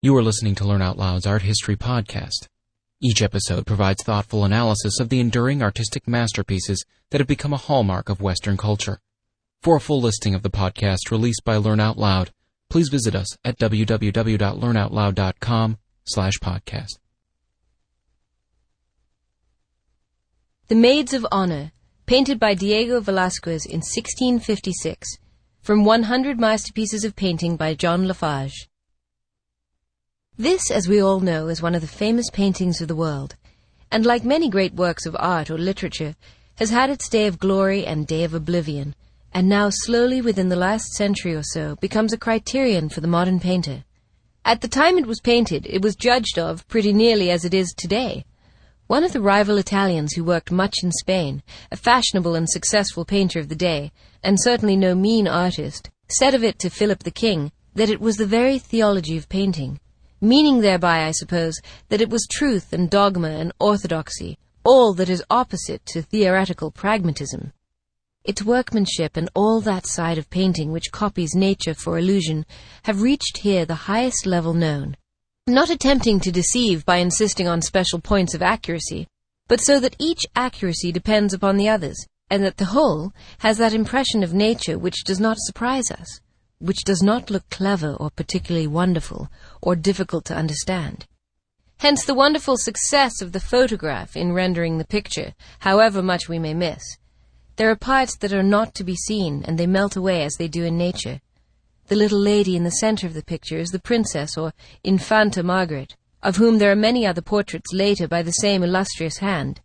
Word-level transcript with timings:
You 0.00 0.16
are 0.16 0.22
listening 0.22 0.54
to 0.54 0.64
Learn 0.64 0.80
Out 0.80 0.96
Loud's 0.96 1.26
Art 1.26 1.42
History 1.42 1.74
Podcast. 1.74 2.46
Each 3.02 3.20
episode 3.20 3.66
provides 3.66 4.04
thoughtful 4.04 4.44
analysis 4.44 5.00
of 5.00 5.08
the 5.08 5.18
enduring 5.18 5.60
artistic 5.60 6.06
masterpieces 6.06 6.84
that 7.10 7.20
have 7.20 7.26
become 7.26 7.52
a 7.52 7.56
hallmark 7.56 8.08
of 8.08 8.20
Western 8.20 8.56
culture. 8.56 9.00
For 9.60 9.74
a 9.74 9.80
full 9.80 10.00
listing 10.00 10.36
of 10.36 10.44
the 10.44 10.50
podcast 10.50 11.10
released 11.10 11.42
by 11.44 11.56
Learn 11.56 11.80
Out 11.80 11.98
Loud, 11.98 12.30
please 12.70 12.90
visit 12.90 13.16
us 13.16 13.36
at 13.44 13.58
www.learnoutloud.com 13.58 15.78
slash 16.04 16.38
podcast. 16.38 16.98
The 20.68 20.76
Maids 20.76 21.12
of 21.12 21.26
Honor, 21.32 21.72
painted 22.06 22.38
by 22.38 22.54
Diego 22.54 23.00
Velázquez 23.00 23.66
in 23.66 23.80
1656, 23.80 25.16
from 25.60 25.84
100 25.84 26.38
Masterpieces 26.38 27.02
of 27.02 27.16
Painting 27.16 27.56
by 27.56 27.74
John 27.74 28.06
Lafarge. 28.06 28.68
This, 30.40 30.70
as 30.70 30.86
we 30.86 31.02
all 31.02 31.18
know, 31.18 31.48
is 31.48 31.60
one 31.60 31.74
of 31.74 31.80
the 31.80 31.88
famous 31.88 32.30
paintings 32.30 32.80
of 32.80 32.86
the 32.86 32.94
world, 32.94 33.34
and 33.90 34.06
like 34.06 34.24
many 34.24 34.48
great 34.48 34.72
works 34.72 35.04
of 35.04 35.16
art 35.18 35.50
or 35.50 35.58
literature, 35.58 36.14
has 36.58 36.70
had 36.70 36.90
its 36.90 37.08
day 37.08 37.26
of 37.26 37.40
glory 37.40 37.84
and 37.84 38.06
day 38.06 38.22
of 38.22 38.34
oblivion, 38.34 38.94
and 39.34 39.48
now 39.48 39.68
slowly 39.68 40.20
within 40.20 40.48
the 40.48 40.54
last 40.54 40.92
century 40.92 41.34
or 41.34 41.42
so 41.42 41.74
becomes 41.80 42.12
a 42.12 42.16
criterion 42.16 42.88
for 42.88 43.00
the 43.00 43.08
modern 43.08 43.40
painter. 43.40 43.82
At 44.44 44.60
the 44.60 44.68
time 44.68 44.96
it 44.96 45.08
was 45.08 45.20
painted, 45.20 45.66
it 45.66 45.82
was 45.82 45.96
judged 45.96 46.38
of 46.38 46.68
pretty 46.68 46.92
nearly 46.92 47.32
as 47.32 47.44
it 47.44 47.52
is 47.52 47.74
today. 47.76 48.24
One 48.86 49.02
of 49.02 49.12
the 49.12 49.20
rival 49.20 49.58
Italians 49.58 50.12
who 50.12 50.22
worked 50.22 50.52
much 50.52 50.84
in 50.84 50.92
Spain, 50.92 51.42
a 51.72 51.76
fashionable 51.76 52.36
and 52.36 52.48
successful 52.48 53.04
painter 53.04 53.40
of 53.40 53.48
the 53.48 53.56
day, 53.56 53.90
and 54.22 54.40
certainly 54.40 54.76
no 54.76 54.94
mean 54.94 55.26
artist, 55.26 55.90
said 56.08 56.32
of 56.32 56.44
it 56.44 56.60
to 56.60 56.70
Philip 56.70 57.02
the 57.02 57.10
King 57.10 57.50
that 57.74 57.90
it 57.90 58.00
was 58.00 58.18
the 58.18 58.24
very 58.24 58.60
theology 58.60 59.16
of 59.16 59.28
painting 59.28 59.80
meaning 60.20 60.60
thereby, 60.60 61.04
I 61.04 61.12
suppose, 61.12 61.60
that 61.88 62.00
it 62.00 62.10
was 62.10 62.26
truth 62.30 62.72
and 62.72 62.90
dogma 62.90 63.30
and 63.30 63.52
orthodoxy, 63.60 64.38
all 64.64 64.92
that 64.94 65.08
is 65.08 65.24
opposite 65.30 65.84
to 65.86 66.02
theoretical 66.02 66.70
pragmatism. 66.70 67.52
Its 68.24 68.42
workmanship 68.42 69.16
and 69.16 69.30
all 69.34 69.60
that 69.60 69.86
side 69.86 70.18
of 70.18 70.28
painting 70.28 70.72
which 70.72 70.92
copies 70.92 71.34
nature 71.34 71.74
for 71.74 71.98
illusion 71.98 72.44
have 72.82 73.02
reached 73.02 73.38
here 73.38 73.64
the 73.64 73.74
highest 73.74 74.26
level 74.26 74.52
known, 74.52 74.96
not 75.46 75.70
attempting 75.70 76.20
to 76.20 76.32
deceive 76.32 76.84
by 76.84 76.96
insisting 76.96 77.48
on 77.48 77.62
special 77.62 77.98
points 78.00 78.34
of 78.34 78.42
accuracy, 78.42 79.06
but 79.46 79.60
so 79.60 79.80
that 79.80 79.96
each 79.98 80.26
accuracy 80.36 80.92
depends 80.92 81.32
upon 81.32 81.56
the 81.56 81.68
others, 81.68 81.96
and 82.28 82.44
that 82.44 82.58
the 82.58 82.66
whole 82.66 83.12
has 83.38 83.56
that 83.56 83.72
impression 83.72 84.22
of 84.22 84.34
nature 84.34 84.78
which 84.78 85.04
does 85.04 85.20
not 85.20 85.38
surprise 85.38 85.90
us 85.90 86.20
which 86.60 86.84
does 86.84 87.02
not 87.02 87.30
look 87.30 87.48
clever 87.50 87.94
or 87.94 88.10
particularly 88.10 88.66
wonderful 88.66 89.28
or 89.62 89.76
difficult 89.76 90.24
to 90.24 90.36
understand. 90.36 91.06
Hence 91.78 92.04
the 92.04 92.14
wonderful 92.14 92.56
success 92.56 93.22
of 93.22 93.32
the 93.32 93.40
photograph 93.40 94.16
in 94.16 94.32
rendering 94.32 94.78
the 94.78 94.84
picture, 94.84 95.34
however 95.60 96.02
much 96.02 96.28
we 96.28 96.38
may 96.38 96.52
miss. 96.52 96.82
There 97.54 97.70
are 97.70 97.76
parts 97.76 98.16
that 98.18 98.32
are 98.32 98.42
not 98.42 98.74
to 98.74 98.84
be 98.84 98.96
seen, 98.96 99.44
and 99.46 99.56
they 99.56 99.66
melt 99.66 99.94
away 99.94 100.24
as 100.24 100.34
they 100.34 100.48
do 100.48 100.64
in 100.64 100.76
nature. 100.76 101.20
The 101.86 101.96
little 101.96 102.20
lady 102.20 102.56
in 102.56 102.64
the 102.64 102.70
center 102.70 103.06
of 103.06 103.14
the 103.14 103.22
picture 103.22 103.58
is 103.58 103.70
the 103.70 103.78
princess 103.78 104.36
or 104.36 104.52
Infanta 104.82 105.42
Margaret, 105.42 105.96
of 106.22 106.36
whom 106.36 106.58
there 106.58 106.72
are 106.72 106.76
many 106.76 107.06
other 107.06 107.22
portraits 107.22 107.72
later 107.72 108.08
by 108.08 108.22
the 108.22 108.32
same 108.32 108.64
illustrious 108.64 109.18
hand. 109.18 109.60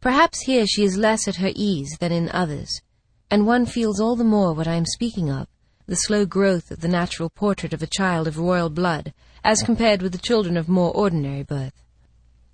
Perhaps 0.00 0.42
here 0.42 0.66
she 0.66 0.84
is 0.84 0.96
less 0.98 1.26
at 1.26 1.36
her 1.36 1.52
ease 1.54 1.96
than 2.00 2.12
in 2.12 2.28
others, 2.30 2.82
and 3.30 3.46
one 3.46 3.64
feels 3.64 3.98
all 3.98 4.16
the 4.16 4.24
more 4.24 4.52
what 4.52 4.68
I 4.68 4.74
am 4.74 4.86
speaking 4.86 5.30
of 5.30 5.46
the 5.90 5.96
slow 5.96 6.24
growth 6.24 6.70
of 6.70 6.82
the 6.82 6.88
natural 6.88 7.28
portrait 7.28 7.72
of 7.72 7.82
a 7.82 7.86
child 7.88 8.28
of 8.28 8.38
royal 8.38 8.70
blood, 8.70 9.12
as 9.42 9.60
compared 9.60 10.00
with 10.00 10.12
the 10.12 10.18
children 10.18 10.56
of 10.56 10.68
more 10.68 10.92
ordinary 10.92 11.42
birth. 11.42 11.82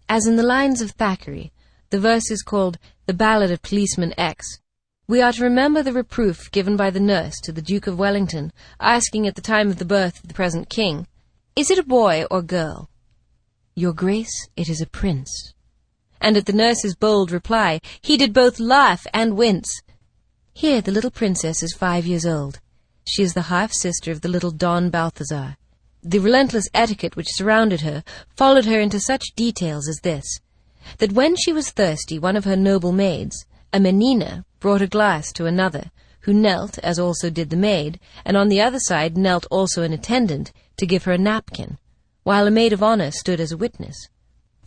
As 0.09 0.27
in 0.27 0.37
the 0.37 0.43
lines 0.43 0.81
of 0.81 0.93
Thackeray, 0.93 1.53
the 1.91 2.01
verse 2.01 2.31
is 2.31 2.41
called 2.41 2.79
The 3.05 3.13
Ballad 3.13 3.51
of 3.51 3.61
Policeman 3.61 4.15
X. 4.17 4.61
We 5.07 5.21
are 5.21 5.35
to 5.35 5.43
remember 5.43 5.83
the 5.83 5.93
reproof 5.93 6.51
given 6.51 6.79
by 6.79 6.89
the 6.89 6.99
nurse 6.99 7.39
to 7.43 7.53
the 7.53 7.61
Duke 7.61 7.87
of 7.87 7.99
Wellington, 7.99 8.55
asking 8.81 9.27
at 9.27 9.35
the 9.35 9.43
time 9.43 9.69
of 9.69 9.77
the 9.77 9.85
birth 9.85 10.23
of 10.23 10.29
the 10.29 10.35
present 10.35 10.71
king, 10.71 11.07
Is 11.55 11.71
it 11.71 11.79
a 11.79 11.83
boy 11.83 12.25
or 12.31 12.41
girl? 12.41 12.89
Your 13.75 13.93
Grace, 13.93 14.49
it 14.57 14.71
is 14.71 14.81
a 14.81 14.87
prince. 14.87 15.53
And 16.23 16.39
at 16.39 16.47
the 16.47 16.55
nurse's 16.55 16.97
bold 16.97 17.31
reply, 17.31 17.83
he 18.01 18.17
did 18.17 18.33
both 18.33 18.59
laugh 18.59 19.07
and 19.13 19.37
wince. 19.37 19.83
Here 20.55 20.81
the 20.81 20.91
little 20.91 21.11
princess 21.11 21.63
is 21.63 21.75
five 21.75 22.07
years 22.07 22.25
old. 22.25 22.61
She 23.09 23.23
is 23.23 23.35
the 23.35 23.43
half 23.43 23.73
sister 23.73 24.11
of 24.11 24.23
the 24.23 24.29
little 24.29 24.51
Don 24.51 24.91
Balthazar. 24.91 25.57
The 26.03 26.19
relentless 26.19 26.69
etiquette 26.75 27.15
which 27.15 27.35
surrounded 27.37 27.83
her 27.83 28.03
followed 28.35 28.65
her 28.65 28.81
into 28.81 28.99
such 28.99 29.33
details 29.37 29.89
as 29.89 30.01
this 30.03 30.41
that 30.99 31.13
when 31.13 31.37
she 31.37 31.53
was 31.53 31.71
thirsty, 31.71 32.19
one 32.19 32.35
of 32.37 32.45
her 32.45 32.57
noble 32.57 32.91
maids, 32.91 33.47
a 33.73 33.79
menina, 33.79 34.45
brought 34.59 34.83
a 34.83 34.89
glass 34.89 35.33
to 35.35 35.47
another, 35.47 35.91
who 36.21 36.35
knelt, 36.35 36.79
as 36.81 36.99
also 36.99 37.31
did 37.31 37.51
the 37.51 37.57
maid, 37.57 38.01
and 38.25 38.37
on 38.37 38.49
the 38.49 38.61
other 38.61 38.79
side 38.81 39.17
knelt 39.17 39.47
also 39.53 39.83
an 39.83 39.93
attendant, 39.93 40.53
to 40.77 40.87
give 40.87 41.05
her 41.05 41.13
a 41.13 41.19
napkin, 41.19 41.79
while 42.25 42.47
a 42.47 42.51
maid 42.51 42.73
of 42.73 42.83
honor 42.83 43.13
stood 43.13 43.41
as 43.41 43.53
a 43.53 43.57
witness. 43.57 43.97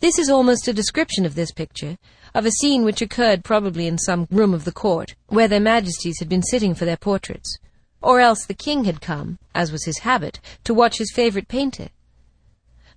This 0.00 0.18
is 0.18 0.30
almost 0.30 0.66
a 0.66 0.72
description 0.72 1.26
of 1.26 1.34
this 1.34 1.52
picture, 1.52 1.98
of 2.34 2.46
a 2.46 2.52
scene 2.52 2.84
which 2.84 3.02
occurred 3.02 3.44
probably 3.44 3.86
in 3.86 3.98
some 3.98 4.26
room 4.30 4.54
of 4.54 4.64
the 4.64 4.72
court, 4.72 5.14
where 5.28 5.48
their 5.48 5.60
majesties 5.60 6.18
had 6.18 6.28
been 6.28 6.42
sitting 6.42 6.74
for 6.74 6.86
their 6.86 6.96
portraits 6.96 7.58
or 8.02 8.20
else 8.20 8.44
the 8.44 8.54
king 8.54 8.84
had 8.84 9.00
come, 9.00 9.38
as 9.54 9.72
was 9.72 9.84
his 9.84 9.98
habit, 9.98 10.40
to 10.64 10.74
watch 10.74 10.98
his 10.98 11.12
favorite 11.12 11.48
painter. 11.48 11.88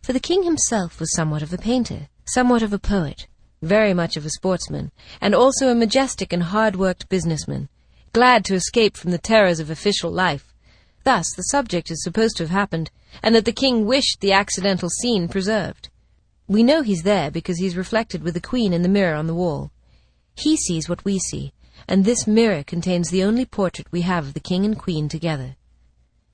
For 0.02 0.14
the 0.14 0.20
king 0.20 0.44
himself 0.44 1.00
was 1.00 1.14
somewhat 1.16 1.42
of 1.42 1.54
a 1.54 1.58
painter, 1.58 2.10
somewhat 2.26 2.62
of 2.62 2.74
a 2.74 2.80
poet, 2.80 3.28
very 3.62 3.94
much 3.94 4.18
of 4.18 4.26
a 4.26 4.30
sportsman, 4.30 4.92
and 5.22 5.34
also 5.34 5.70
a 5.70 5.76
majestic 5.76 6.34
and 6.34 6.44
hard-worked 6.44 7.10
businessman, 7.10 7.70
glad 8.12 8.46
to 8.46 8.56
escape 8.56 8.98
from 8.98 9.12
the 9.12 9.18
terrors 9.18 9.60
of 9.60 9.70
official 9.70 10.12
life. 10.12 10.54
Thus, 11.04 11.34
the 11.36 11.44
subject 11.44 11.92
is 11.92 12.04
supposed 12.04 12.38
to 12.38 12.44
have 12.44 12.52
happened, 12.52 12.92
and 13.22 13.34
that 13.36 13.46
the 13.46 13.52
king 13.52 13.86
wished 13.86 14.20
the 14.20 14.34
accidental 14.34 14.90
scene 14.90 15.28
preserved. 15.28 15.90
We 16.48 16.64
know 16.64 16.82
he's 16.82 17.04
there 17.04 17.32
because 17.32 17.58
he's 17.58 17.78
reflected 17.78 18.24
with 18.24 18.34
the 18.34 18.42
queen 18.42 18.74
in 18.74 18.82
the 18.82 18.90
mirror 18.90 19.16
on 19.16 19.28
the 19.28 19.36
wall. 19.36 19.72
He 20.36 20.58
sees 20.58 20.90
what 20.90 21.06
we 21.06 21.20
see, 21.20 21.54
and 21.88 22.06
this 22.06 22.28
mirror 22.28 22.64
contains 22.64 23.10
the 23.10 23.24
only 23.24 23.46
portrait 23.46 23.92
we 23.92 24.02
have 24.02 24.28
of 24.28 24.34
the 24.34 24.40
king 24.40 24.66
and 24.66 24.78
queen 24.78 25.10
together. 25.10 25.56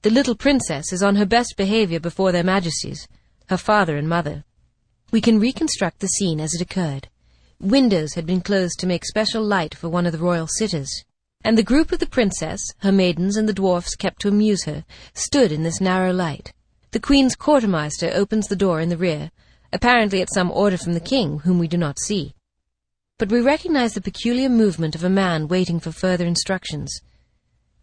The 0.02 0.10
little 0.10 0.36
princess 0.36 0.94
is 0.94 1.04
on 1.04 1.16
her 1.16 1.26
best 1.26 1.56
behavior 1.58 2.00
before 2.00 2.32
their 2.32 2.44
majesties, 2.44 3.08
her 3.48 3.58
father 3.58 3.98
and 3.98 4.08
mother. 4.08 4.46
We 5.12 5.22
can 5.22 5.40
reconstruct 5.40 6.00
the 6.00 6.08
scene 6.08 6.40
as 6.40 6.54
it 6.54 6.62
occurred. 6.62 7.10
Windows 7.60 8.14
had 8.14 8.26
been 8.26 8.42
closed 8.42 8.80
to 8.80 8.88
make 8.88 9.04
special 9.06 9.44
light 9.44 9.76
for 9.76 9.90
one 9.90 10.06
of 10.06 10.12
the 10.14 10.20
royal 10.20 10.48
sitters, 10.48 11.04
and 11.44 11.58
the 11.58 11.64
group 11.64 11.92
of 11.92 12.00
the 12.00 12.06
princess, 12.06 12.62
her 12.80 12.92
maidens, 12.92 13.36
and 13.36 13.50
the 13.50 13.54
dwarfs 13.54 13.96
kept 13.96 14.22
to 14.22 14.30
amuse 14.30 14.64
her 14.66 14.86
stood 15.14 15.52
in 15.52 15.64
this 15.64 15.82
narrow 15.82 16.14
light. 16.14 16.54
The 16.92 17.00
queen's 17.00 17.36
quartermaster 17.36 18.12
opens 18.14 18.48
the 18.48 18.56
door 18.56 18.80
in 18.80 18.90
the 18.90 18.98
rear, 18.98 19.32
apparently 19.74 20.22
at 20.22 20.34
some 20.34 20.52
order 20.52 20.78
from 20.78 20.94
the 20.94 21.00
king, 21.00 21.40
whom 21.40 21.60
we 21.60 21.68
do 21.68 21.78
not 21.78 22.00
see 22.00 22.34
but 23.20 23.30
we 23.30 23.42
recognize 23.42 23.94
the 23.94 24.02
peculiar 24.02 24.48
movement 24.48 24.96
of 24.96 25.04
a 25.04 25.10
man 25.10 25.50
waiting 25.50 25.78
for 25.78 25.92
further 25.92 26.26
instructions. 26.26 27.02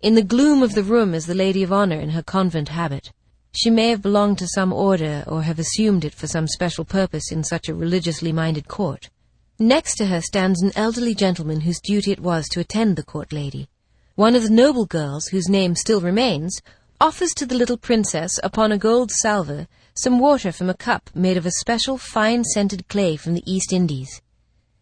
In 0.01 0.15
the 0.15 0.23
gloom 0.23 0.63
of 0.63 0.75
the 0.75 0.83
room 0.83 1.13
is 1.13 1.27
the 1.27 1.35
lady 1.35 1.63
of 1.63 1.71
honor 1.71 2.01
in 2.01 2.09
her 2.11 2.23
convent 2.23 2.71
habit. 2.71 3.13
She 3.53 3.69
may 3.69 3.91
have 3.91 4.01
belonged 4.01 4.39
to 4.39 4.49
some 4.49 4.73
order 4.73 5.25
or 5.27 5.43
have 5.43 5.59
assumed 5.59 6.07
it 6.07 6.15
for 6.15 6.27
some 6.27 6.49
special 6.49 6.87
purpose 6.87 7.31
in 7.31 7.45
such 7.45 7.69
a 7.69 7.75
religiously 7.75 8.33
minded 8.33 8.67
court. 8.67 9.11
Next 9.59 9.97
to 9.97 10.07
her 10.07 10.23
stands 10.23 10.63
an 10.63 10.73
elderly 10.75 11.15
gentleman 11.15 11.61
whose 11.61 11.81
duty 11.81 12.13
it 12.13 12.21
was 12.21 12.49
to 12.49 12.61
attend 12.61 12.97
the 12.97 13.03
court 13.03 13.31
lady. 13.31 13.69
One 14.15 14.35
of 14.35 14.43
the 14.43 14.51
noble 14.51 14.87
girls, 14.87 15.27
whose 15.27 15.51
name 15.51 15.75
still 15.75 16.01
remains, 16.01 16.63
offers 16.99 17.35
to 17.35 17.45
the 17.45 17.55
little 17.55 17.77
princess, 17.77 18.41
upon 18.43 18.73
a 18.73 18.79
gold 18.79 19.11
salver, 19.11 19.69
some 19.95 20.19
water 20.19 20.51
from 20.51 20.71
a 20.71 20.75
cup 20.75 21.11
made 21.15 21.37
of 21.37 21.45
a 21.45 21.59
special 21.61 21.99
fine 21.99 22.43
scented 22.43 22.89
clay 22.89 23.17
from 23.17 23.35
the 23.35 23.43
East 23.47 23.71
Indies. 23.71 24.23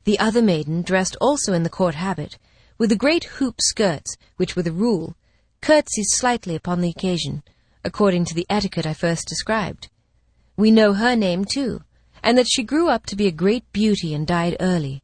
The 0.05 0.19
other 0.19 0.43
maiden, 0.43 0.83
dressed 0.83 1.17
also 1.21 1.55
in 1.55 1.63
the 1.63 1.71
court 1.71 1.95
habit, 1.95 2.37
with 2.77 2.91
the 2.91 2.97
great 2.97 3.25
hoop 3.25 3.57
skirts, 3.61 4.17
which 4.37 4.55
were 4.55 4.63
the 4.63 4.71
rule, 4.71 5.17
curtsies 5.63 6.09
slightly 6.11 6.55
upon 6.55 6.83
the 6.83 6.91
occasion, 6.91 7.43
according 7.85 8.27
to 8.27 8.35
the 8.35 8.47
etiquette 8.51 8.85
I 8.85 8.93
first 8.93 9.27
described. 9.27 9.89
We 10.57 10.71
know 10.71 10.93
her 10.93 11.17
name, 11.17 11.47
too, 11.47 11.81
and 12.23 12.37
that 12.37 12.49
she 12.51 12.63
grew 12.63 12.89
up 12.89 13.07
to 13.07 13.17
be 13.17 13.27
a 13.27 13.33
great 13.33 13.65
beauty 13.73 14.13
and 14.13 14.27
died 14.27 14.59
early. 14.61 15.03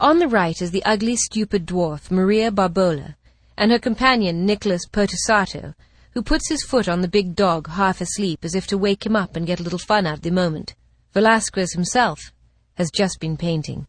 On 0.00 0.18
the 0.18 0.26
right 0.28 0.60
is 0.60 0.72
the 0.72 0.84
ugly, 0.84 1.14
stupid 1.14 1.64
dwarf, 1.64 2.10
Maria 2.10 2.50
Barbola, 2.50 3.14
and 3.56 3.70
her 3.70 3.78
companion, 3.78 4.46
Nicholas 4.46 4.82
Pertusato, 4.90 5.74
who 6.12 6.22
puts 6.22 6.48
his 6.48 6.64
foot 6.64 6.88
on 6.88 7.02
the 7.02 7.08
big 7.08 7.36
dog 7.36 7.68
half 7.68 8.00
asleep 8.00 8.44
as 8.44 8.56
if 8.56 8.66
to 8.66 8.78
wake 8.78 9.06
him 9.06 9.14
up 9.14 9.36
and 9.36 9.46
get 9.46 9.60
a 9.60 9.62
little 9.62 9.78
fun 9.78 10.06
out 10.06 10.14
of 10.14 10.22
the 10.22 10.30
moment. 10.32 10.74
Velasquez 11.12 11.72
himself 11.72 12.32
has 12.74 12.90
just 12.90 13.20
been 13.20 13.36
painting. 13.36 13.86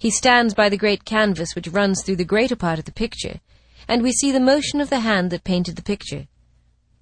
He 0.00 0.10
stands 0.10 0.54
by 0.54 0.70
the 0.70 0.78
great 0.78 1.04
canvas 1.04 1.54
which 1.54 1.68
runs 1.68 2.02
through 2.02 2.16
the 2.16 2.24
greater 2.24 2.56
part 2.56 2.78
of 2.78 2.86
the 2.86 2.90
picture, 2.90 3.38
and 3.86 4.02
we 4.02 4.12
see 4.12 4.32
the 4.32 4.40
motion 4.40 4.80
of 4.80 4.88
the 4.88 5.00
hand 5.00 5.30
that 5.30 5.44
painted 5.44 5.76
the 5.76 5.82
picture. 5.82 6.26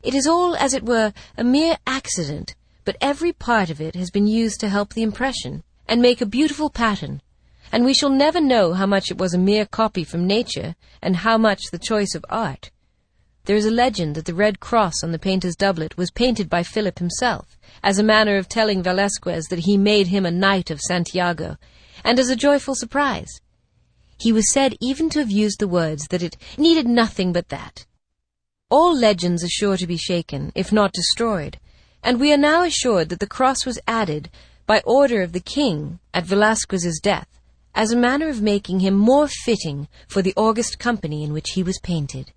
It 0.02 0.16
is 0.16 0.26
all, 0.26 0.56
as 0.56 0.74
it 0.74 0.84
were, 0.84 1.12
a 1.36 1.44
mere 1.44 1.76
accident, 1.86 2.56
but 2.84 2.96
every 3.00 3.32
part 3.32 3.70
of 3.70 3.80
it 3.80 3.94
has 3.94 4.10
been 4.10 4.26
used 4.26 4.58
to 4.58 4.68
help 4.68 4.94
the 4.94 5.04
impression 5.04 5.62
and 5.86 6.02
make 6.02 6.20
a 6.20 6.26
beautiful 6.26 6.70
pattern, 6.70 7.22
and 7.70 7.84
we 7.84 7.94
shall 7.94 8.10
never 8.10 8.40
know 8.40 8.72
how 8.72 8.86
much 8.86 9.12
it 9.12 9.18
was 9.18 9.32
a 9.32 9.38
mere 9.38 9.64
copy 9.64 10.02
from 10.02 10.26
nature 10.26 10.74
and 11.00 11.18
how 11.18 11.38
much 11.38 11.70
the 11.70 11.78
choice 11.78 12.16
of 12.16 12.24
art. 12.28 12.72
There 13.44 13.54
is 13.54 13.64
a 13.64 13.70
legend 13.70 14.16
that 14.16 14.24
the 14.24 14.34
red 14.34 14.58
cross 14.58 15.04
on 15.04 15.12
the 15.12 15.20
painter's 15.20 15.54
doublet 15.54 15.96
was 15.96 16.10
painted 16.10 16.50
by 16.50 16.64
Philip 16.64 16.98
himself, 16.98 17.56
as 17.80 18.00
a 18.00 18.02
manner 18.02 18.36
of 18.38 18.48
telling 18.48 18.82
Velasquez 18.82 19.44
that 19.50 19.60
he 19.60 19.76
made 19.76 20.08
him 20.08 20.26
a 20.26 20.32
knight 20.32 20.72
of 20.72 20.80
Santiago, 20.80 21.58
and 22.04 22.18
as 22.18 22.28
a 22.28 22.36
joyful 22.36 22.74
surprise. 22.74 23.40
He 24.18 24.32
was 24.32 24.52
said 24.52 24.76
even 24.80 25.10
to 25.10 25.20
have 25.20 25.30
used 25.30 25.60
the 25.60 25.68
words 25.68 26.08
that 26.08 26.22
it 26.22 26.36
needed 26.56 26.86
nothing 26.86 27.32
but 27.32 27.48
that. 27.50 27.86
All 28.70 28.96
legends 28.96 29.44
are 29.44 29.48
sure 29.48 29.76
to 29.76 29.86
be 29.86 29.96
shaken, 29.96 30.52
if 30.54 30.72
not 30.72 30.92
destroyed, 30.92 31.58
and 32.02 32.20
we 32.20 32.32
are 32.32 32.38
now 32.38 32.62
assured 32.62 33.08
that 33.08 33.20
the 33.20 33.26
cross 33.26 33.64
was 33.64 33.80
added 33.86 34.30
by 34.66 34.82
order 34.84 35.22
of 35.22 35.32
the 35.32 35.40
king 35.40 35.98
at 36.12 36.26
Velasquez's 36.26 37.00
death, 37.00 37.28
as 37.74 37.92
a 37.92 37.96
manner 37.96 38.28
of 38.28 38.42
making 38.42 38.80
him 38.80 38.94
more 38.94 39.28
fitting 39.28 39.88
for 40.08 40.20
the 40.20 40.34
august 40.36 40.78
company 40.78 41.22
in 41.24 41.32
which 41.32 41.50
he 41.50 41.62
was 41.62 41.80
painted. 41.82 42.32